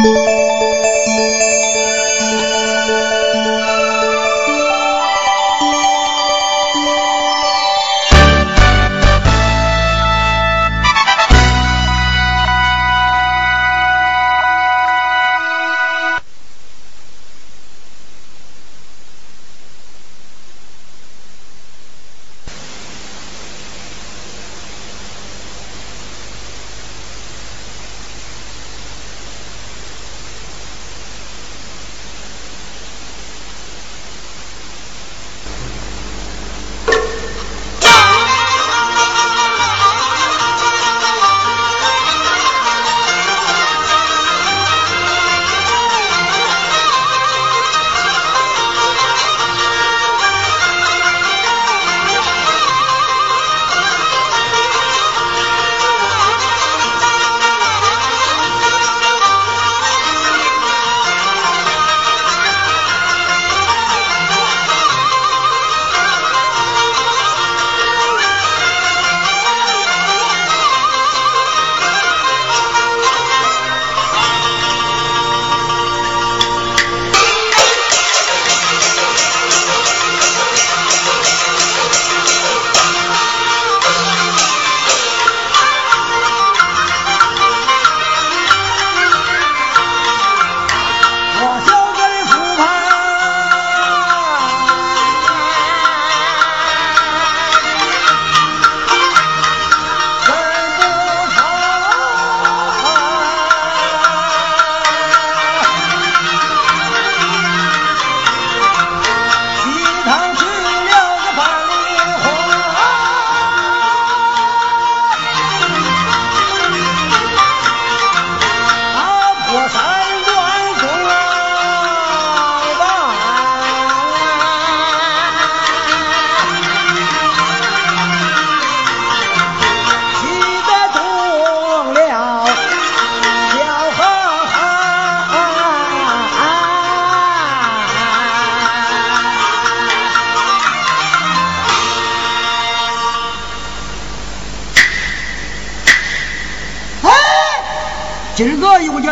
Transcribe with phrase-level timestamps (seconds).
[0.00, 0.87] 今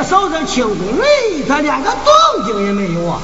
[0.09, 3.21] 手上庆功礼，他连个动静也没有啊！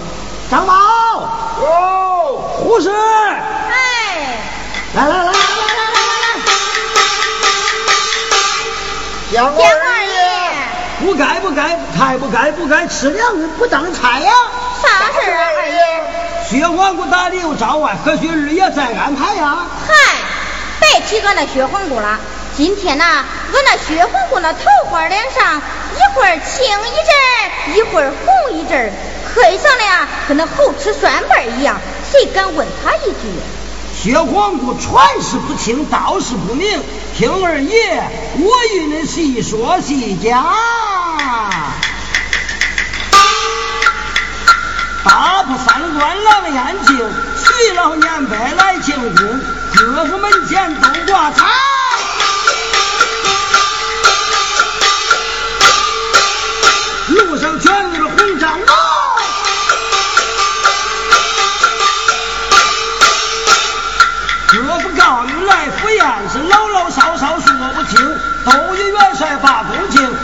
[0.51, 4.41] 张宝，哦，护士，哎，
[4.95, 5.33] 来来来来来来来
[9.33, 10.53] 相见二爷，
[11.01, 14.31] 不该不该，太不该不该，吃粮食不当差呀！
[14.83, 16.03] 啥事儿啊，二爷？
[16.51, 19.59] 薛皇姑打的有招啊，何须二爷再安排呀？
[19.89, 19.95] 嗨，
[20.81, 22.19] 别提俺那薛皇姑了。
[22.55, 23.05] 今天呐，
[23.55, 24.59] 俺那薛皇姑那头
[24.91, 25.63] 花脸上
[26.15, 28.93] 会儿青一阵，一会儿红一阵儿，
[29.35, 31.81] 黑上了呀跟那猴吃蒜瓣一样，
[32.11, 33.17] 谁敢问他一句？
[33.95, 36.83] 薛皇姑传是不清，道是不明，
[37.17, 38.03] 听二爷
[38.35, 40.45] 我与恁细说细讲。
[45.05, 49.41] 大蒲山观廊宴请，徐老年白来进宫，
[49.75, 51.72] 各府门前都挂彩。
[69.03, 70.22] 元帅把公情。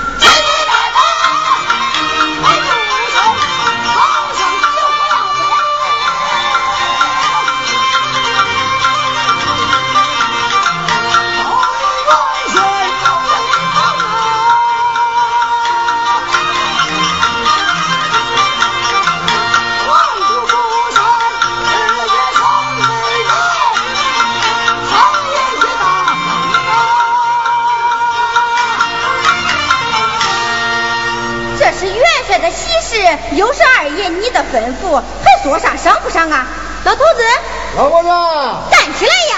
[34.53, 36.47] 吩咐，还说啥上不上啊？
[36.85, 37.23] 老头子，
[37.77, 38.09] 老婆子，
[38.71, 39.38] 站起来呀！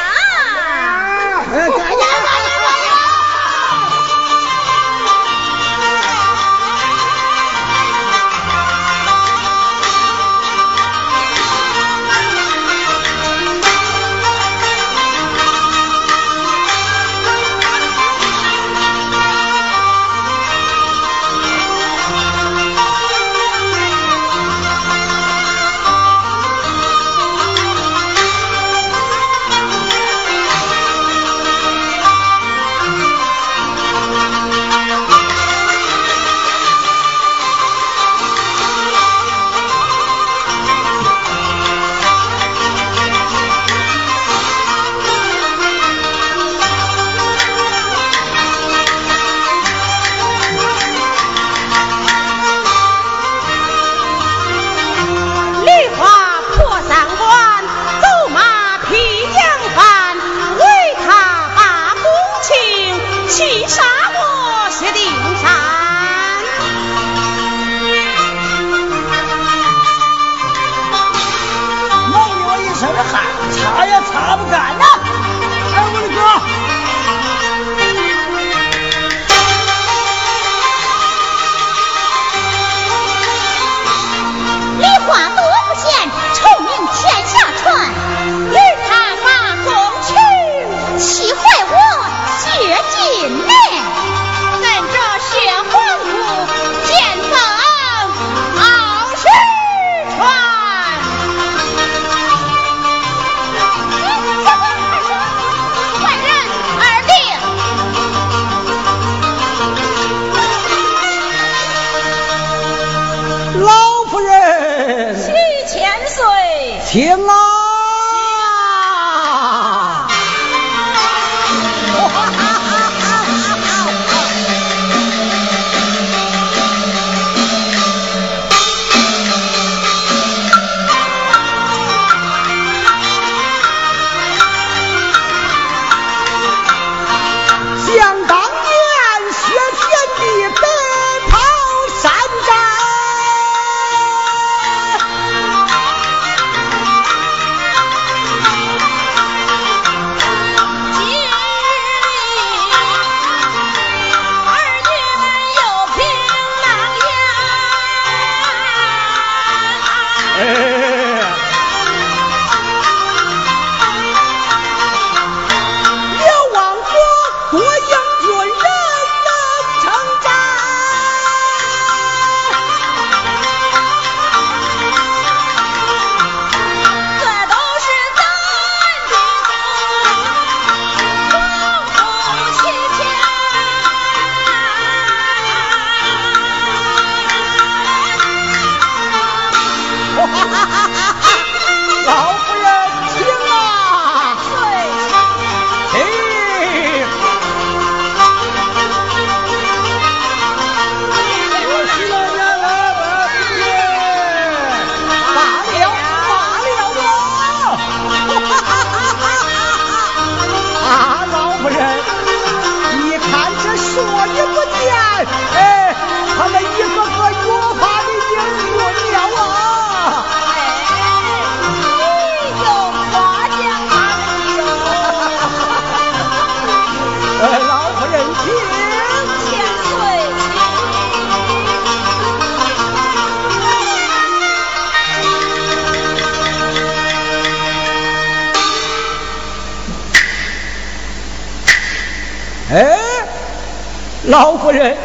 [244.71, 244.97] 老人，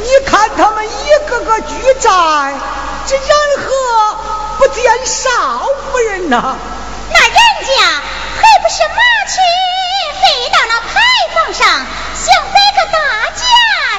[0.00, 2.08] 你看他们一个个举债，
[3.06, 4.16] 这然何
[4.56, 6.56] 不见少夫人呐？
[7.12, 7.36] 那人
[7.66, 8.96] 家还不是马
[9.28, 9.36] 车
[10.22, 11.02] 飞到那牌
[11.34, 12.98] 坊上，想摆个大
[13.36, 13.44] 架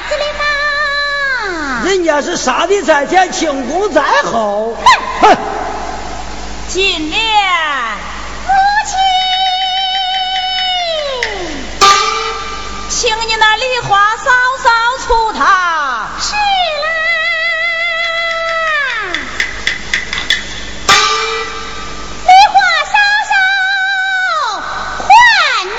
[0.08, 1.82] 子的吗？
[1.84, 4.74] 人家是杀敌在前，庆功在后。
[4.74, 5.28] 哼！
[5.28, 5.36] 哼！
[6.68, 7.12] 金
[15.06, 16.88] 出他是啦，
[22.24, 22.54] 梨花
[22.90, 22.94] 嫂
[23.30, 23.32] 嫂，
[24.98, 25.06] 快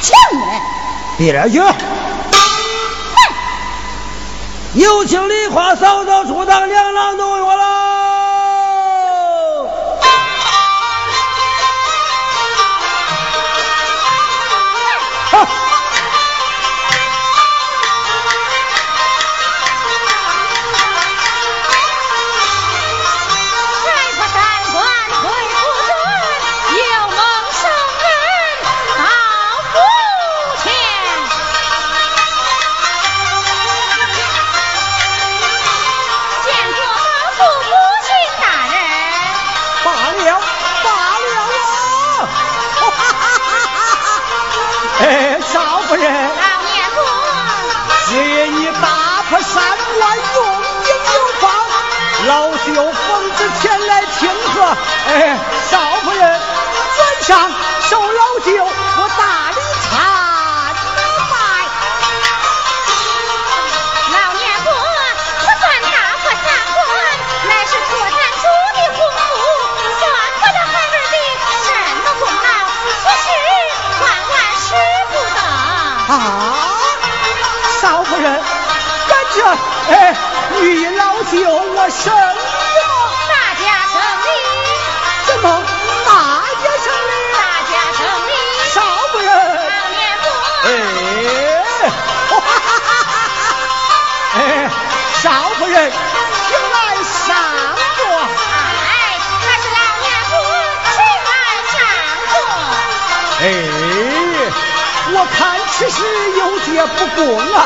[0.00, 0.08] 请
[0.40, 0.48] 人。
[1.18, 1.60] 闭着去。
[1.60, 1.68] 哼，
[4.72, 7.55] 有请梨花嫂嫂出当娘郎洞院
[54.66, 55.38] 哎，
[55.70, 56.40] 少夫人，
[56.96, 57.50] 尊上
[57.88, 59.92] 受老舅我大礼参
[61.30, 61.34] 拜。
[64.12, 65.94] 老不算大
[67.48, 68.44] 乃是破咱主
[68.74, 69.38] 的功夫，
[70.00, 70.02] 算
[70.40, 70.96] 不得孩儿的
[71.64, 71.68] 什
[72.02, 72.48] 么功劳，
[73.02, 73.26] 此事
[74.00, 74.68] 万万使
[75.12, 75.38] 不得。
[76.12, 76.14] 啊，
[77.80, 78.26] 少夫人，
[79.08, 79.36] 感觉
[79.90, 79.94] 哎，
[80.60, 80.64] 女
[80.96, 82.04] 老舅我生
[85.46, 86.10] 大
[86.62, 87.14] 家胜利？
[87.32, 87.38] 大
[87.70, 88.30] 家胜利，
[88.74, 88.76] 少
[89.12, 89.30] 夫人。
[94.34, 94.38] 哎，
[95.22, 95.24] 少
[95.58, 97.24] 夫人，请来上
[97.96, 98.00] 座。
[98.86, 98.90] 哎，
[99.40, 100.32] 他是老年夫，
[100.92, 101.34] 请来
[101.72, 101.74] 上
[102.32, 102.34] 座。
[103.40, 103.44] 哎，
[105.12, 105.38] 我看
[105.70, 105.96] 此事
[106.38, 107.22] 有些不公
[107.54, 107.56] 啊。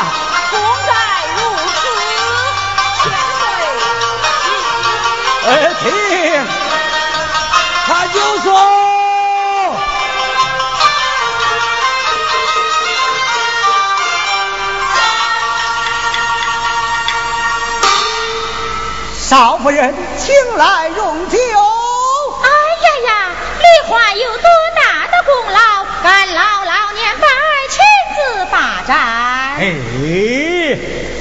[0.51, 0.55] 公
[0.87, 0.89] 在
[1.37, 1.39] 如
[1.79, 1.83] 此，
[3.03, 3.03] 千
[3.39, 3.43] 岁。
[5.47, 5.89] 哎，听，
[8.21, 8.51] 就说。
[19.19, 21.39] 少夫人，请来用酒。
[22.43, 22.49] 哎
[22.85, 24.43] 呀呀，梨花有多
[24.75, 27.31] 大的功劳，俺老老年伴
[27.71, 27.81] 亲
[28.17, 28.97] 自把盏。
[29.57, 29.61] 哎，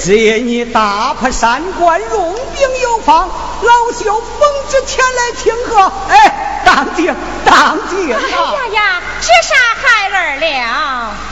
[0.01, 3.29] 只因你大破三关，用兵有方，
[3.62, 5.92] 老朽奉旨前来听贺。
[6.10, 8.54] 哎，当敬当敬哎啊！
[8.54, 10.46] 呀呀，这啥孩儿了？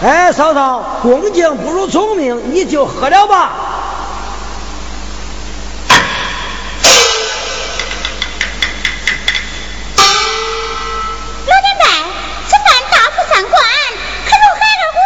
[0.03, 3.51] 哎，嫂嫂，恭敬不如从命，你就喝了吧。
[11.45, 11.87] 老年伴，
[12.49, 13.55] 这番大破三关，
[14.25, 14.99] 可如孩儿我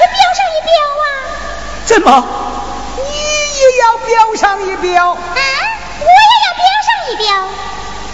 [0.00, 0.70] 也表上一表
[1.00, 1.04] 啊。
[1.86, 2.08] 怎么，
[2.96, 3.02] 你
[3.60, 5.12] 也要标上一标？
[5.12, 5.16] 啊，
[6.00, 6.35] 我也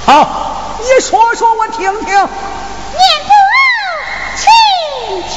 [0.06, 2.06] 好，你说说我听听。
[2.06, 2.24] 念
[3.24, 3.32] 不
[4.36, 5.36] 请听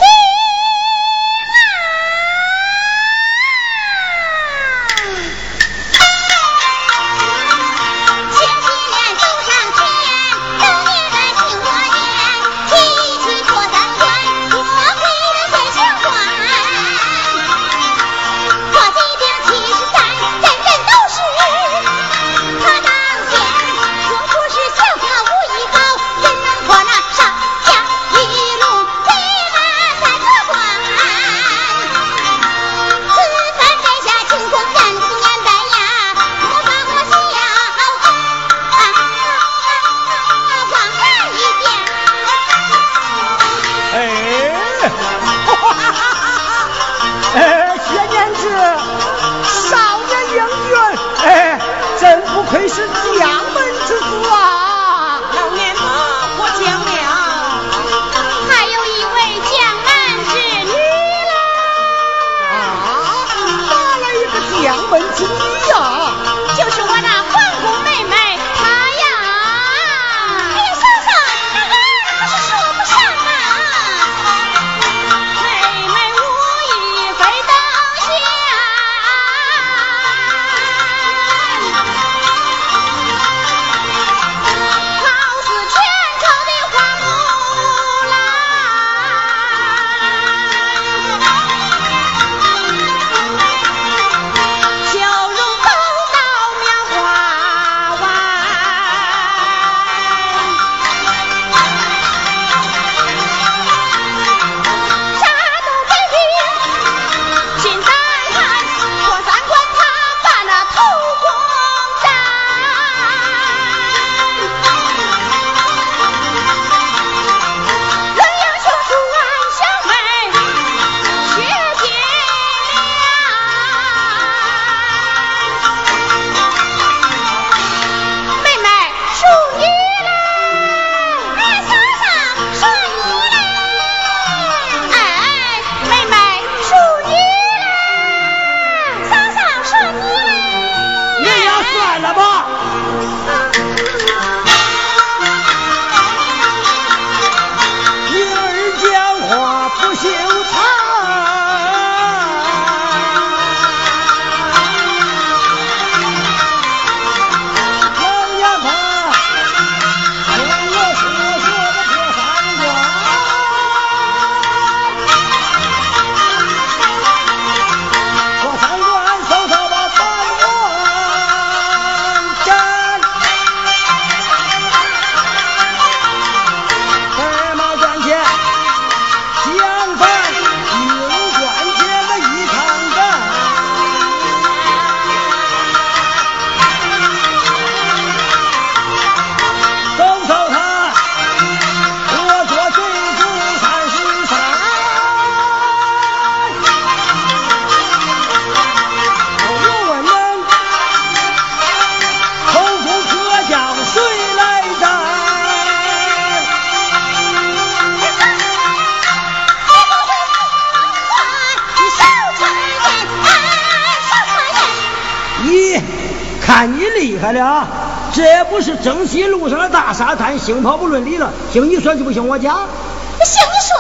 [217.32, 217.68] 你厉害了啊！
[218.14, 221.32] 这不是征西路上的大沙滩，兴跑不论理了。
[221.52, 222.56] 听你说就不行我讲。
[222.56, 223.78] 不行，你说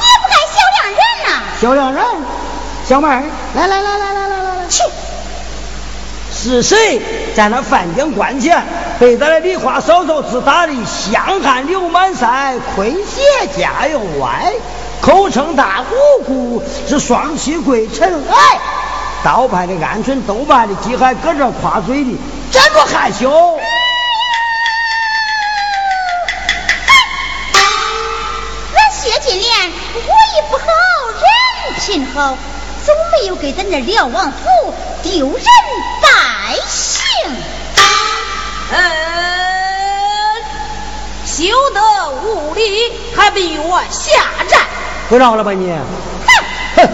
[0.00, 1.28] 你也不该小量人呐。
[1.60, 2.04] 小量人，
[2.88, 3.22] 小妹儿，
[3.54, 4.82] 来来来来来来来来，去。
[6.32, 7.00] 是谁
[7.34, 8.62] 在那饭店关前
[9.00, 14.52] 被咱的梨花嫂嫂子打的香汗流满腮，亏鞋家又歪，
[15.00, 18.58] 口称大姑姑是双膝跪尘埃，
[19.24, 22.16] 刀派的鹌鹑，豆瓣的鸡还搁这夸嘴的，
[22.58, 23.60] 真不害羞。
[28.74, 30.64] 俺薛金莲武艺不好，
[31.14, 31.22] 人
[31.78, 32.36] 品好，
[32.84, 34.74] 总没有给咱这辽王府
[35.04, 35.44] 丢人
[36.02, 37.06] 败兴。
[38.72, 38.82] 嗯，
[41.24, 44.66] 休得无礼，还逼我下战。
[45.08, 45.70] 不饶了吧你！
[45.70, 45.78] 哼！
[46.76, 46.88] 哼！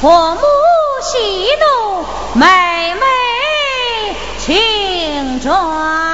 [0.00, 0.40] 婆母
[1.02, 1.18] 息
[1.58, 3.00] 怒，妹妹
[5.40, 6.09] 转。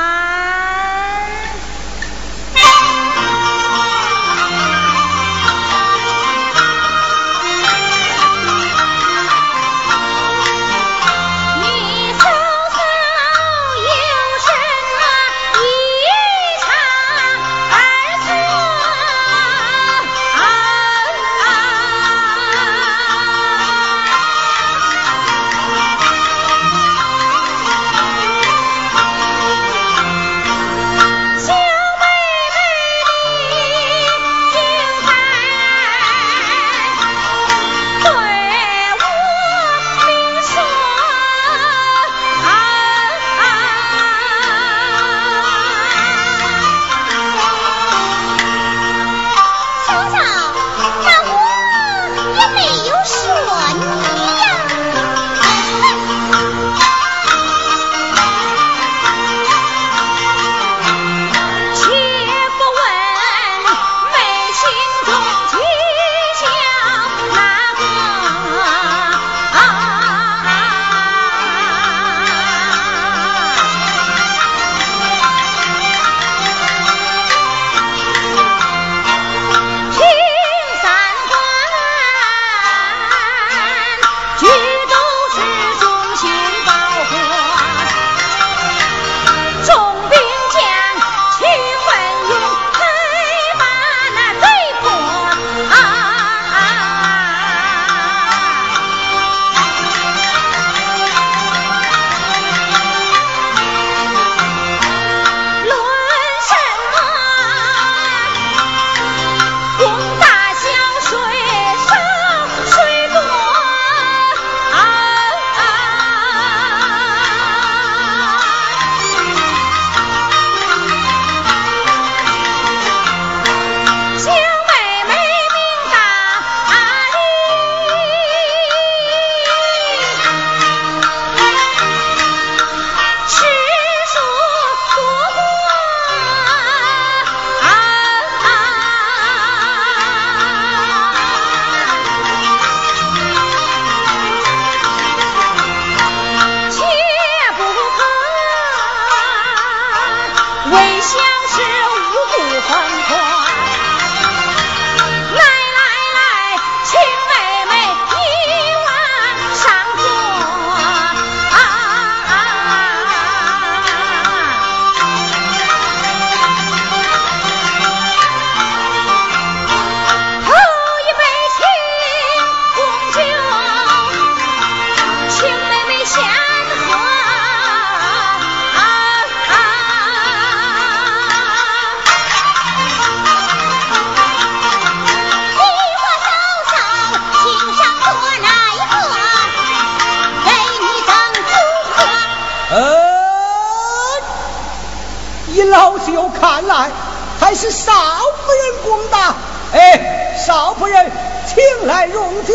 [201.46, 202.52] 请来用酒。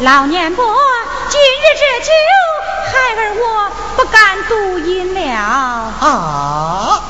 [0.00, 0.76] 老年伯，
[1.30, 2.12] 今日这酒，
[2.90, 5.30] 孩儿我不敢独饮了。
[5.32, 7.00] 啊？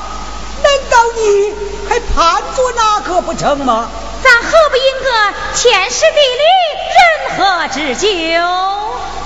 [0.63, 1.53] 难道你
[1.89, 3.89] 还盼着那个不成吗？
[4.23, 5.09] 咱何不饮个
[5.55, 6.43] 天时地利
[6.95, 8.07] 人和之酒？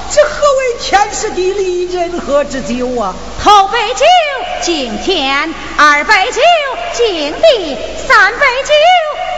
[0.09, 3.13] 这何为天时地利人和之酒啊？
[3.43, 4.05] 头杯酒
[4.61, 6.41] 敬天，二杯酒
[6.93, 7.77] 敬地，
[8.07, 8.73] 三杯酒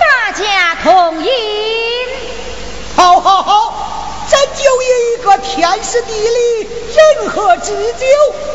[0.02, 1.30] 大家同饮。
[2.96, 3.80] 好好好。
[4.26, 8.06] 咱就一个天时地利人和之酒。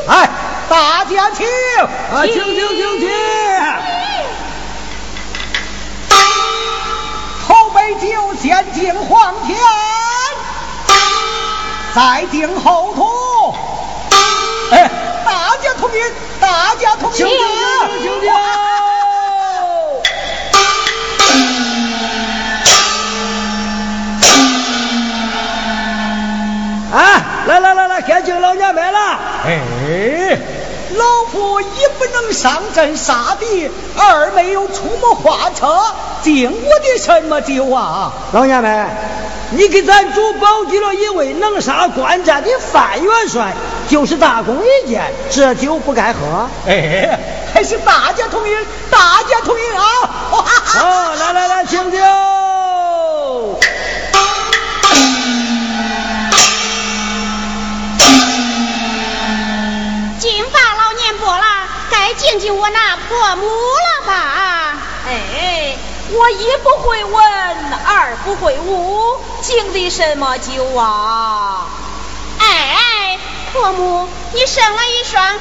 [0.08, 0.28] 哎，
[0.68, 3.08] 大家请，啊，请请请请。
[7.46, 9.56] 头杯酒先敬皇天，
[11.94, 13.54] 再敬后土。
[14.72, 14.90] 哎，
[15.24, 17.16] 大家同饮，大家同饮。
[17.16, 17.28] 请
[18.02, 18.67] 请请。
[29.48, 30.38] 哎，
[30.94, 35.66] 老夫一不能上阵杀敌，二没有出谋划策，
[36.22, 38.12] 敬我的什么酒啊？
[38.32, 38.86] 老爷们，
[39.52, 43.54] 你给咱主保举了一位能杀官战的范元帅，
[43.88, 46.46] 就是大功一件，这酒不该喝。
[46.66, 47.18] 哎，
[47.54, 48.54] 还是大家同饮，
[48.90, 49.82] 大家同饮啊！
[50.30, 51.98] 好，来来来，请酒。
[62.28, 64.76] 敬敬我那婆母了吧？
[65.06, 65.74] 哎，
[66.12, 67.24] 我一不会文，
[67.86, 71.66] 二不会武，敬的什么酒啊？
[72.38, 73.18] 哎，
[73.54, 75.38] 婆母，你生了一双好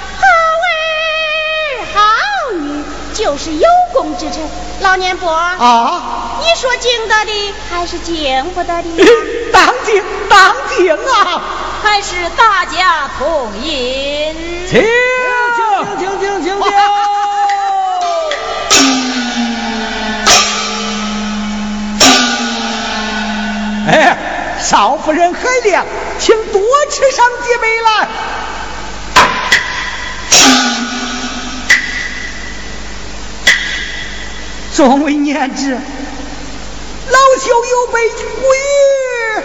[0.63, 4.39] 儿好女，就是有功之臣。
[4.79, 9.05] 老年伯啊，你说敬得的还是敬不得的？
[9.51, 11.41] 当敬当敬啊！
[11.83, 14.65] 还是大家同饮。
[14.69, 14.81] 请
[23.89, 24.17] 哎，
[24.59, 25.85] 少夫人海量，
[26.19, 28.07] 请多吃上几杯来。
[34.75, 38.11] 众位年侄，老朽有杯
[38.43, 39.43] 无语，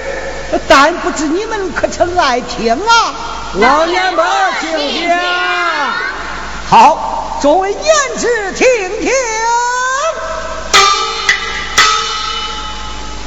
[0.69, 3.15] 但不知你们可曾爱听啊？
[3.55, 4.27] 老年们
[4.61, 5.09] 请听。
[6.73, 7.83] 好，众位言
[8.19, 8.67] 之听
[9.03, 9.13] 听。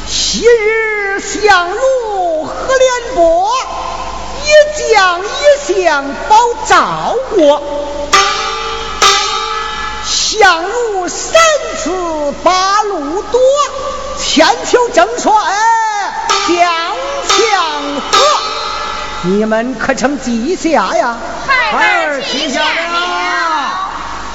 [0.08, 3.52] 昔日相如何连波，
[4.42, 4.50] 一
[4.96, 5.30] 将一
[5.84, 6.36] 相保
[6.68, 7.62] 赵国。
[10.04, 11.40] 相如三
[11.78, 13.40] 次八路夺，
[14.18, 15.32] 千秋正帅
[16.48, 16.58] 将
[17.28, 17.62] 相
[18.12, 18.45] 和。
[19.24, 21.18] 你们可曾记下呀？
[21.48, 22.68] 孩儿记下了。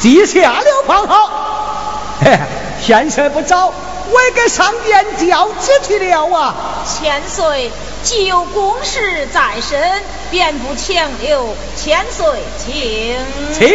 [0.00, 2.16] 记下了，方好。
[2.24, 2.38] 嘿，
[2.82, 6.54] 天色不早，我也该上殿交旨去了啊。
[6.86, 7.70] 千岁
[8.02, 11.54] 既有公事在身，便不强留。
[11.76, 12.26] 千岁，
[12.58, 13.16] 请。
[13.52, 13.68] 请。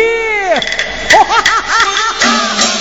[1.11, 1.83] 哈哈哈哈
[2.19, 2.25] 哈！
[2.65, 2.74] 找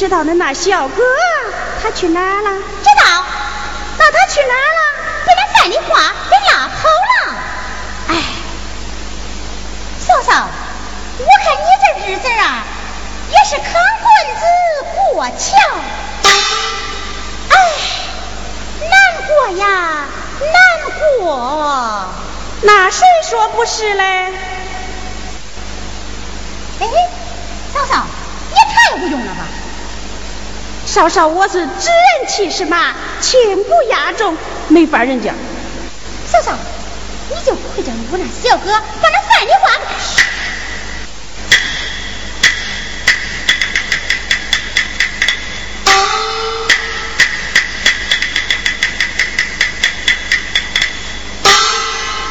[0.00, 1.02] 知道恁那小哥
[1.82, 2.50] 他去哪了？
[2.82, 3.22] 知道。
[3.98, 4.80] 那他去哪了？
[5.26, 7.36] 被那范丽花给拉跑了。
[8.08, 8.16] 哎，
[9.98, 10.48] 嫂嫂，
[11.18, 12.64] 我看你这日子啊，
[13.28, 13.68] 也是扛
[14.00, 14.08] 棍
[14.40, 14.42] 子
[15.12, 15.58] 过桥。
[17.50, 17.54] 哎，
[18.88, 18.94] 难
[19.26, 20.06] 过呀，
[20.40, 20.56] 难
[21.18, 22.08] 过。
[22.62, 24.32] 那谁说不是嘞？
[26.80, 26.88] 哎，
[27.74, 28.06] 嫂嫂，
[28.48, 29.44] 你太无用了吧？
[30.92, 35.32] 嫂嫂，我是知人气是嘛，轻不压重，没法人家。
[36.26, 36.52] 嫂嫂，
[37.28, 39.70] 你就不会叫我那小哥把那饭的话。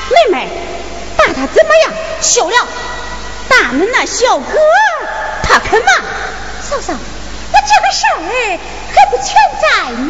[0.10, 0.50] 妹妹，
[1.18, 1.94] 把他怎么样？
[2.20, 2.68] 休了。
[3.48, 4.60] 打你那小哥，
[5.44, 5.88] 他肯吗？
[6.62, 6.94] 嫂嫂，
[7.70, 8.58] 这个事儿
[8.96, 10.10] 还不全在你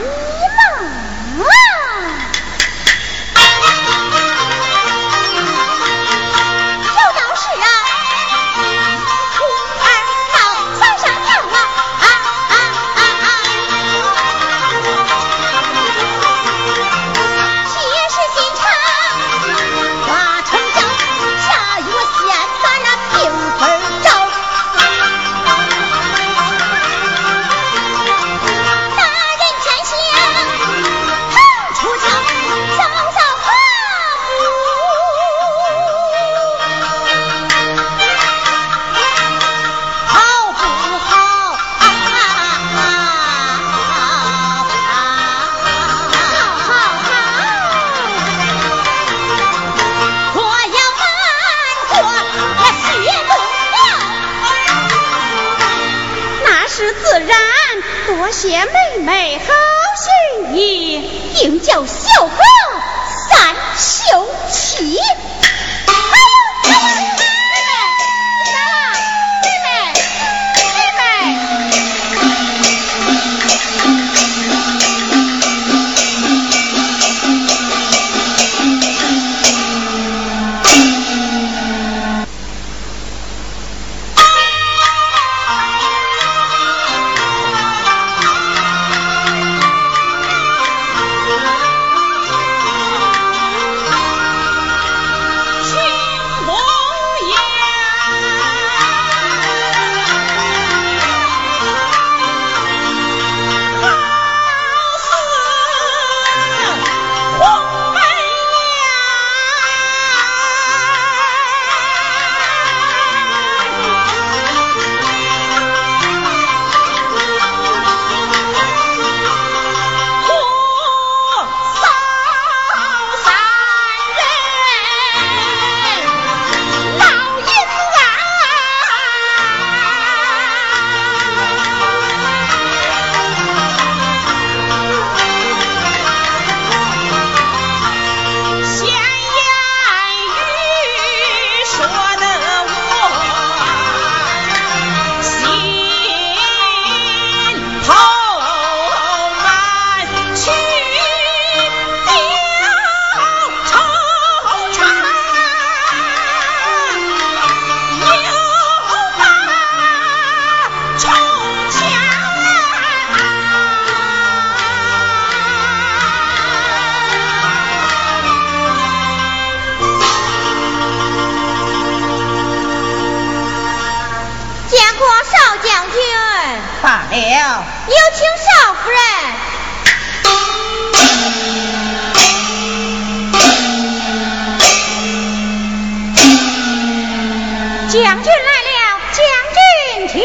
[187.92, 189.26] 将军来了，将
[189.56, 190.22] 军请。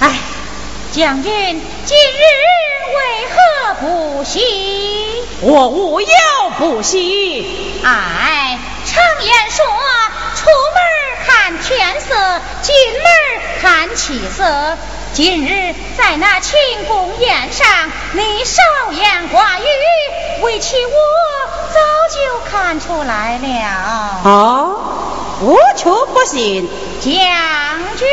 [0.00, 0.04] 哎，
[0.92, 1.51] 将军。
[5.44, 6.06] 我无药
[6.56, 7.80] 不喜。
[7.82, 9.66] 哎，常言说，
[10.36, 13.02] 出门看天色，进门
[13.60, 14.78] 看气色。
[15.14, 17.66] 今日在那庆功宴上，
[18.12, 20.92] 你少言寡语，为其我
[21.72, 21.80] 早
[22.14, 23.48] 就看出来了。
[24.22, 24.70] 啊，
[25.40, 26.70] 我却不信，
[27.00, 27.12] 将
[27.98, 28.08] 军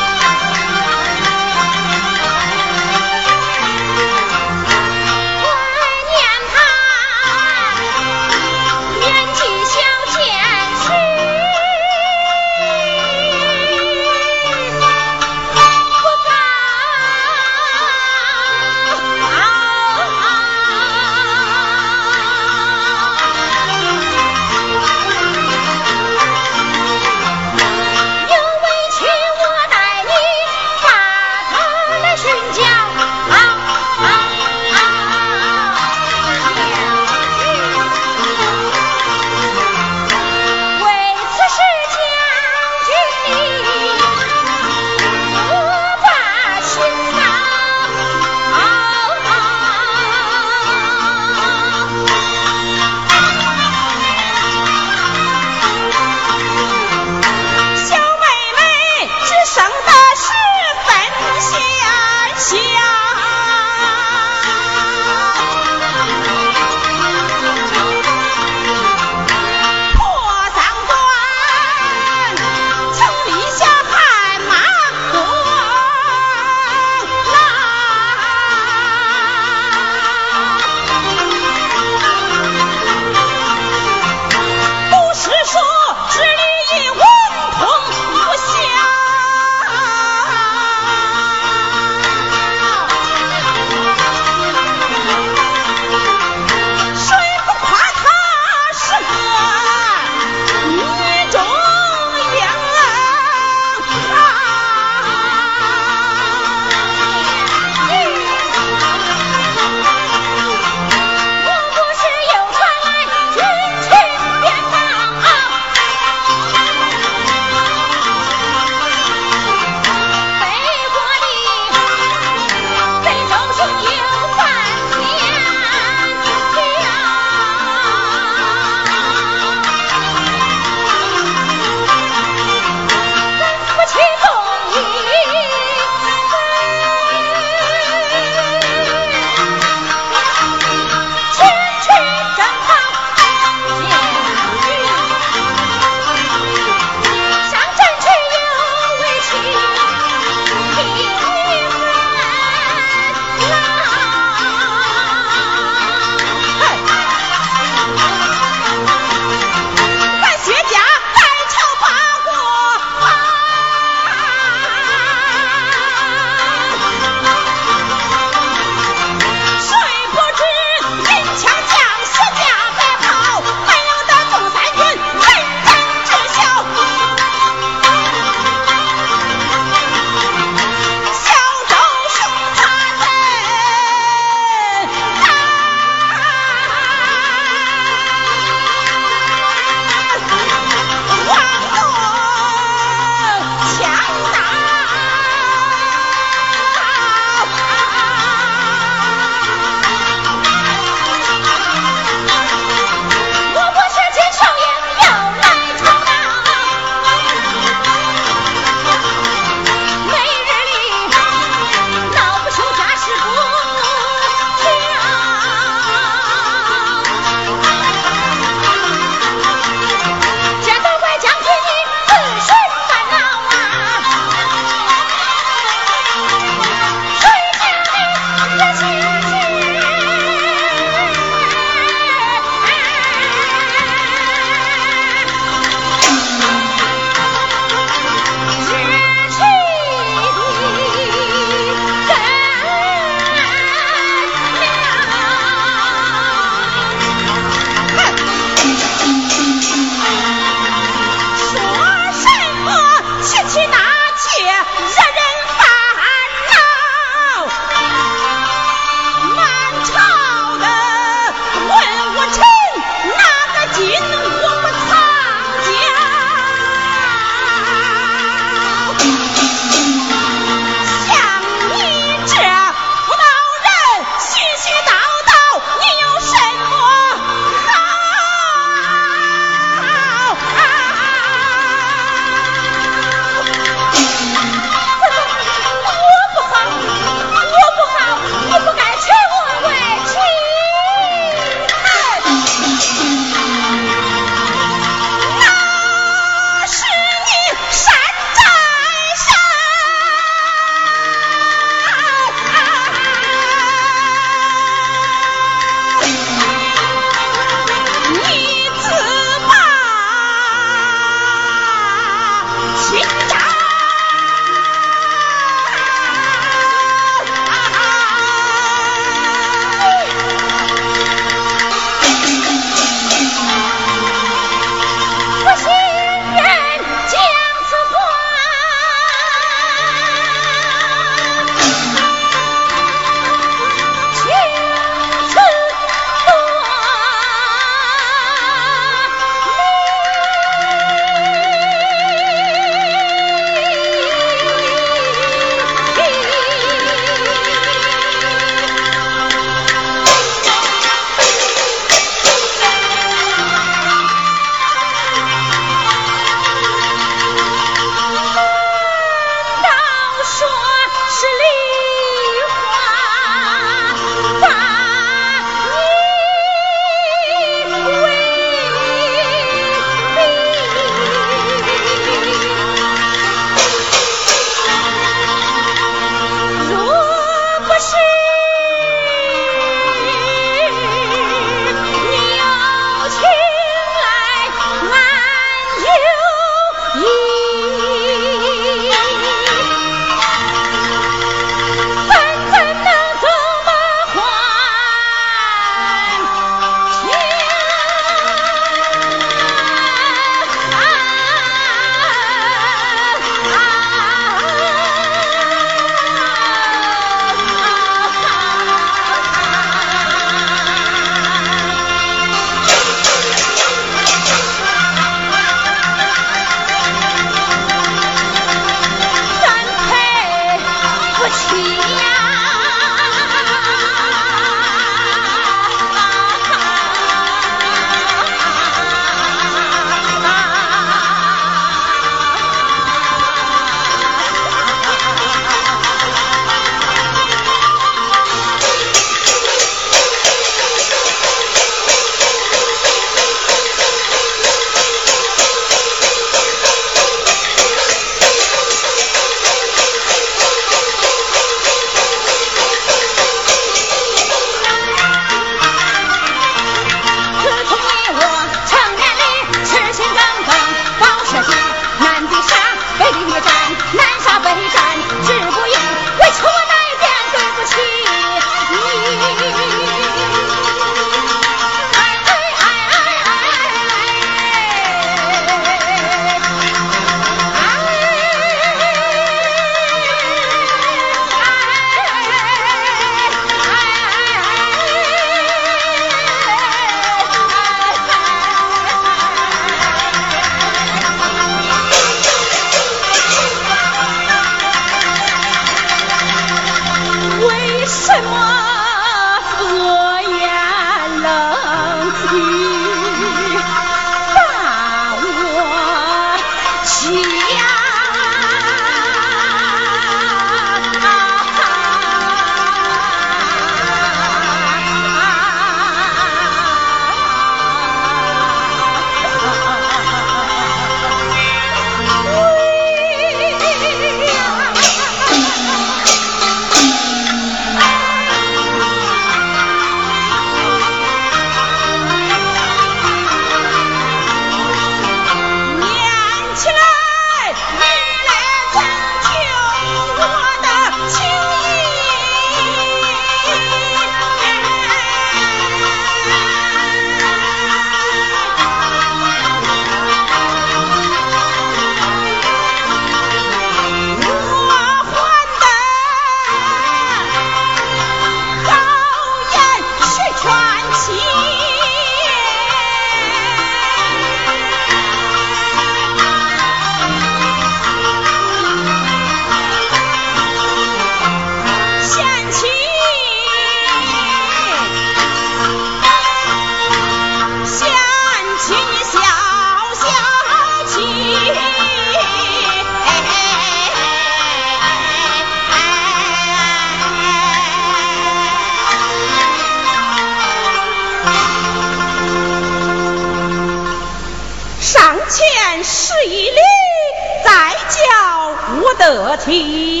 [599.13, 600.00] 得听。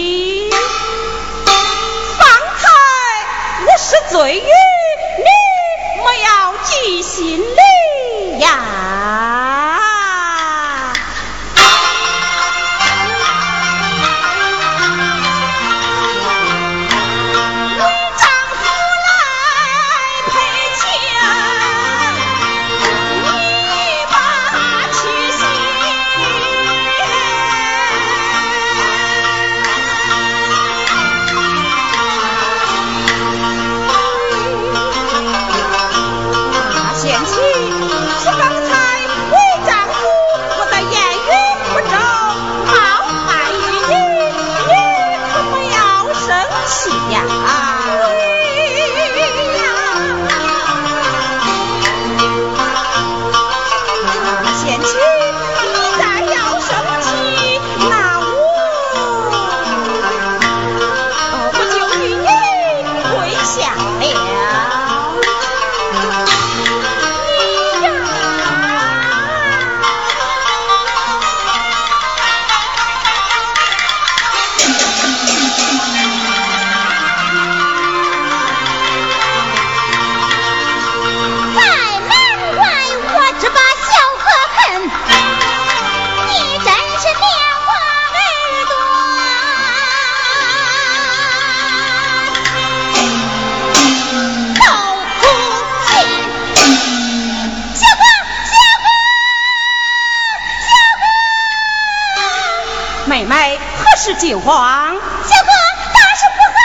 [104.15, 105.51] 惊慌，小哥，
[105.93, 106.57] 大事不好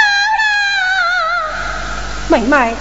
[2.29, 2.29] 了！
[2.29, 2.77] 妹妹。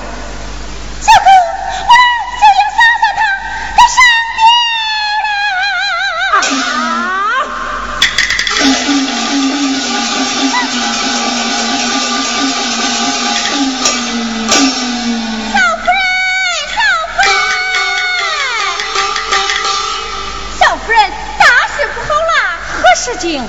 [23.27, 23.41] 英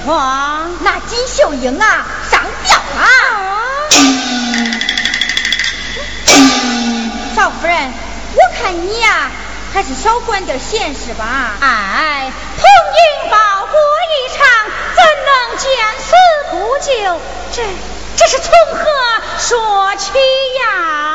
[1.78, 3.06] 啊，上吊了！
[7.34, 7.92] 少夫人，
[8.34, 9.30] 我看你呀，
[9.74, 11.52] 还是少管点闲事吧。
[11.60, 13.78] 哎，同饮报国
[14.12, 14.46] 一场，
[14.96, 15.68] 怎能见
[15.98, 16.14] 死
[16.50, 17.20] 不救？
[17.52, 17.62] 这
[18.16, 18.80] 这是从何
[19.38, 20.10] 说起
[20.60, 21.05] 呀？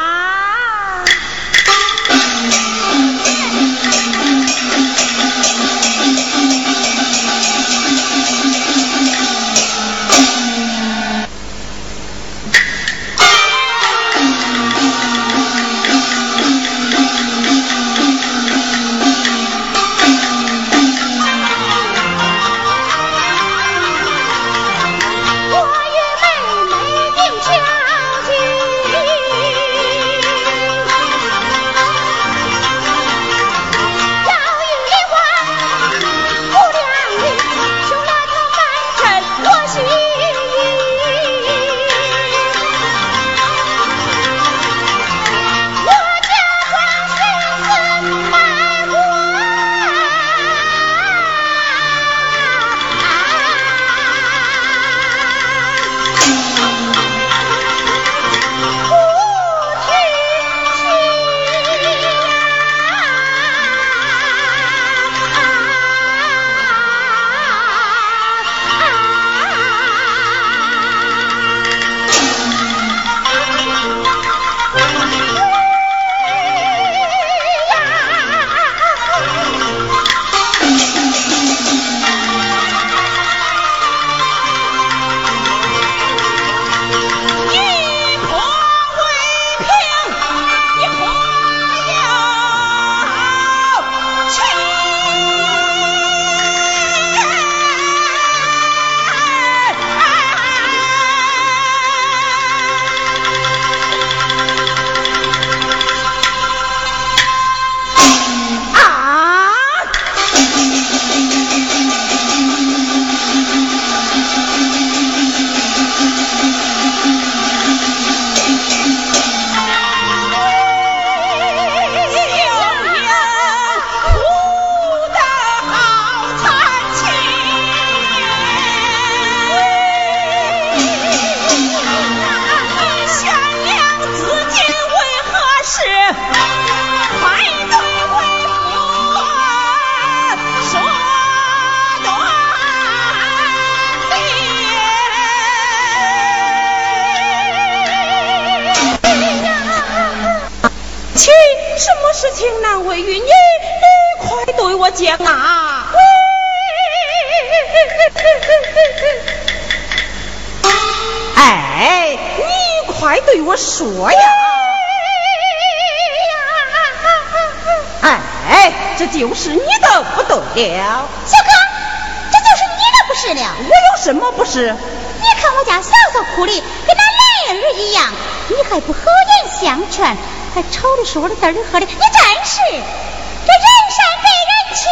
[178.72, 180.16] 还不好言相劝，
[180.56, 182.00] 还吵的说的嘚儿喝的，你真
[182.46, 184.88] 是这人善被人欺，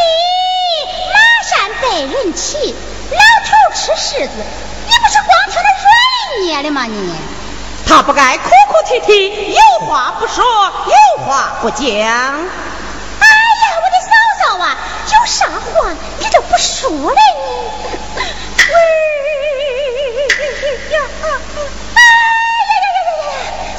[1.13, 1.17] 马
[1.47, 2.75] 善被人骑，
[3.09, 4.34] 老头吃柿子，
[4.86, 6.84] 你不是光听他软捏的吗？
[6.88, 7.15] 你
[7.88, 11.86] 他不该哭哭啼啼，有话不说，有话不讲。
[11.88, 12.43] 哎呀，
[13.80, 14.11] 我的嫂
[14.43, 14.77] 嫂啊，
[15.13, 18.59] 有啥话你都不说了你。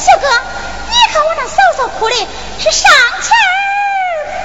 [0.01, 0.27] 小哥，
[0.89, 2.17] 你看我那嫂嫂哭的
[2.59, 2.91] 是上
[3.21, 3.37] 气儿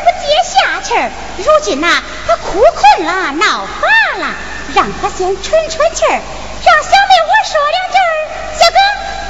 [0.03, 3.87] 不接下气儿，如今呐，她哭困了，闹乏
[4.19, 4.35] 了，
[4.75, 8.03] 让她先喘喘气儿，让小妹我说两句儿。
[8.59, 8.77] 小哥，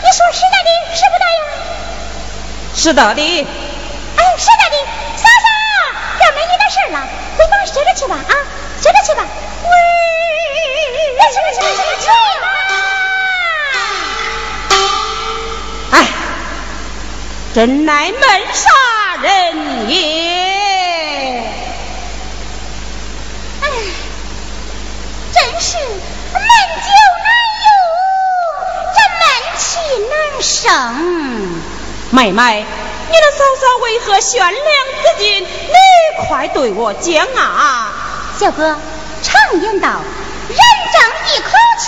[0.01, 1.39] 你说是的的，是不的呀？
[2.75, 3.47] 是的的。
[4.17, 4.77] 哎，是的的，
[5.17, 5.47] 嫂嫂，
[6.19, 7.07] 这没你的事了，
[7.37, 8.33] 回房歇着去吧，啊，
[8.81, 9.23] 歇着去吧。
[9.63, 9.69] 喂，
[11.31, 12.07] 去吧去吧去吧去
[12.41, 12.54] 吧。
[17.55, 18.21] 真乃闷
[18.53, 18.69] 杀
[19.21, 19.97] 人也！
[23.61, 23.69] 哎，
[25.33, 26.41] 真是闷
[26.83, 26.89] 酒
[27.23, 27.27] 难
[27.63, 27.67] 有，
[28.93, 29.23] 这闷
[29.57, 29.79] 气
[30.11, 30.59] 难生。
[32.11, 32.65] 妹妹，
[33.07, 34.53] 你的嫂嫂为何悬梁
[35.01, 35.41] 自尽？
[35.41, 35.47] 你
[36.27, 37.93] 快对我讲啊！
[38.37, 38.77] 小哥，
[39.23, 40.01] 常言道，
[40.49, 40.57] 人
[40.91, 41.01] 争
[41.33, 41.87] 一口气，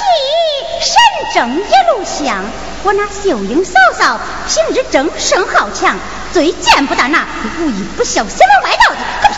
[0.80, 0.96] 神
[1.34, 2.46] 争一路香。
[2.84, 5.98] 我那秀英嫂嫂平日争胜好强，
[6.32, 7.26] 最见不得那
[7.60, 9.38] 无义不孝、邪门歪道的，可偏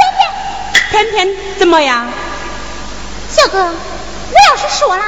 [0.91, 2.07] 偏偏偏怎么样？
[3.29, 5.03] 小哥，我要是说了，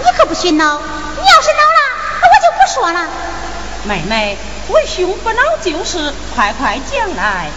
[0.00, 0.78] 你可不许恼；
[1.16, 1.80] 你要是恼了，
[2.22, 3.08] 我就不说了。
[3.84, 4.36] 妹妹，
[4.68, 7.48] 为兄不恼就是，快快讲来。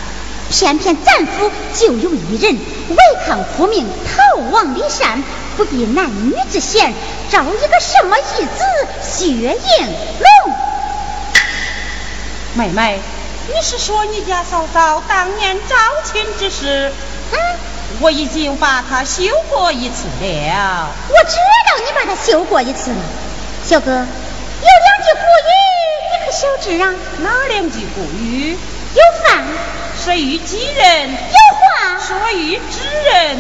[0.52, 2.54] 偏偏咱府就有一人
[2.90, 5.24] 违抗父命，逃亡离山，
[5.60, 6.94] 不避男女之嫌，
[7.30, 8.64] 招一个什么义子
[9.04, 9.88] 薛应
[10.48, 10.56] 龙。
[12.54, 12.98] 妹妹，
[13.50, 16.94] 你是说你家嫂嫂当年招亲之事？
[17.34, 17.38] 嗯，
[18.00, 20.88] 我已经把她修过一次了。
[21.10, 22.98] 我知道你把她修过一次了，
[23.66, 24.08] 小哥，有两
[25.04, 25.52] 句古语
[26.10, 26.96] 你可晓知啊？
[27.18, 28.58] 哪两句古语？
[28.96, 29.44] 有饭，
[30.06, 31.12] 谁与己人？
[31.12, 31.18] 有
[31.58, 32.00] 话。
[32.00, 32.80] 说与知
[33.12, 33.38] 人。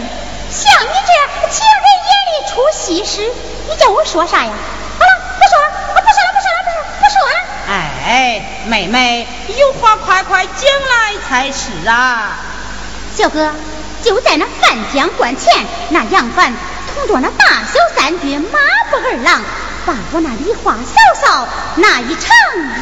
[0.51, 3.21] 像你这情人眼里出西施，
[3.69, 4.51] 你叫我说啥呀？
[4.97, 7.35] 好了，不说了，我不说了，不说了，不说了，不说了。
[7.67, 12.37] 哎，妹妹，有话快快讲来才是啊！
[13.15, 13.53] 小哥，
[14.03, 16.53] 就在那范江关前，那杨凡
[16.93, 19.43] 同着那大小三军马步二郎，
[19.85, 22.35] 把我那梨花嫂嫂那一场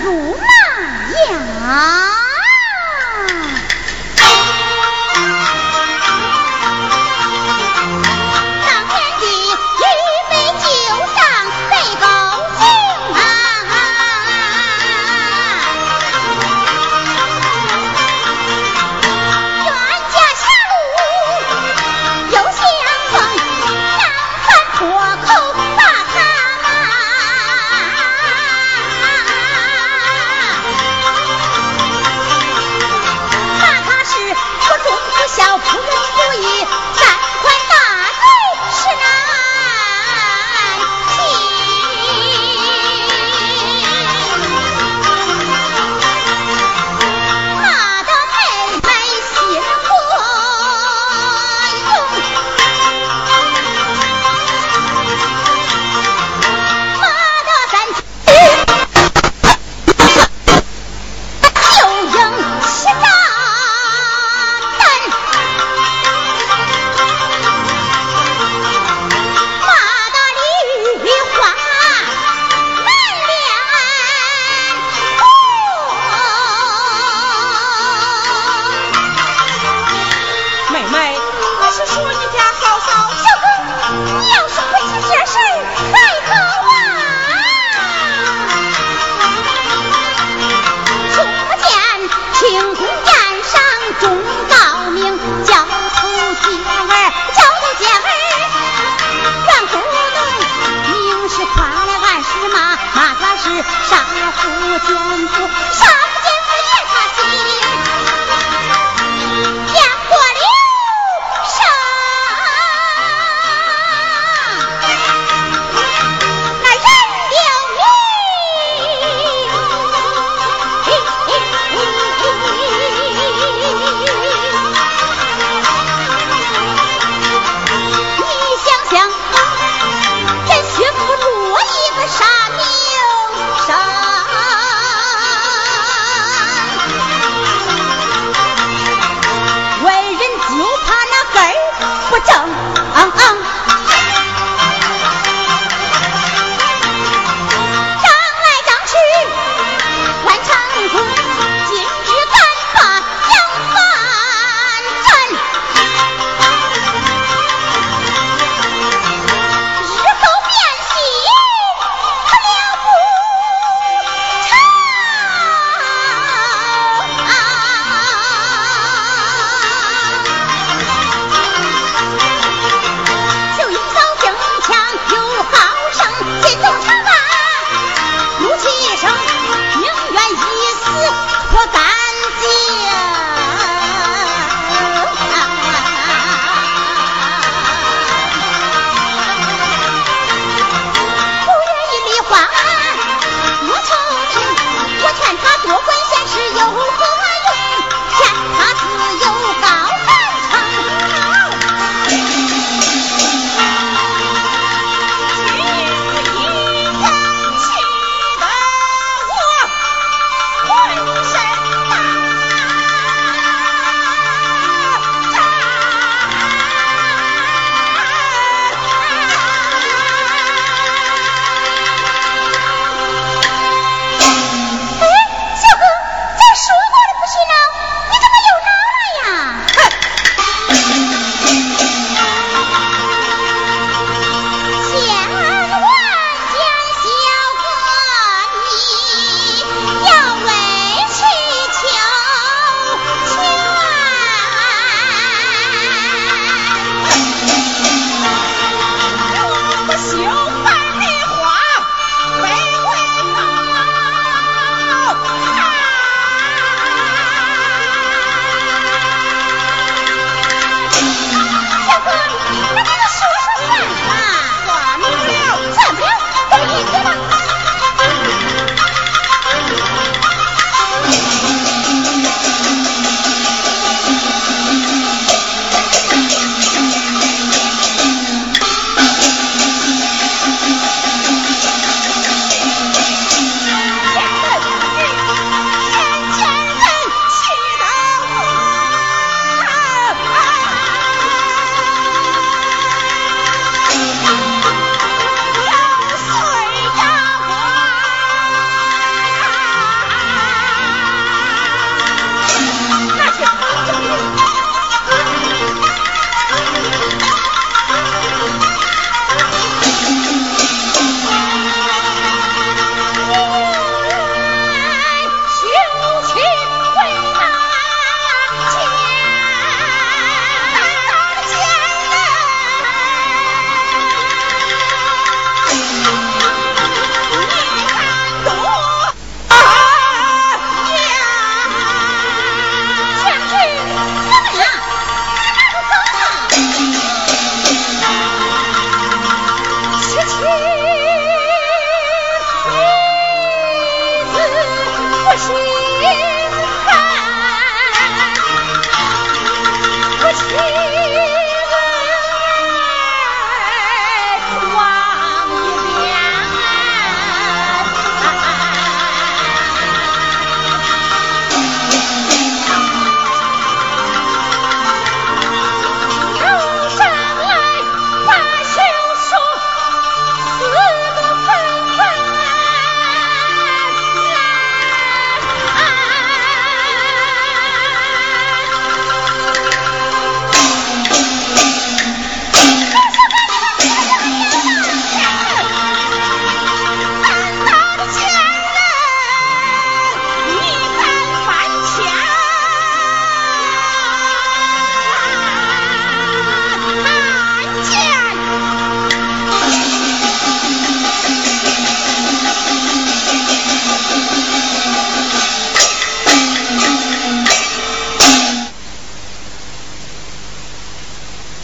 [0.04, 2.17] 辱骂呀！